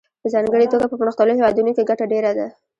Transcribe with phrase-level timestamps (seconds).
[0.21, 2.47] په ځانګړې توګه په پرمختللو هېوادونو کې ګټه ډېره ده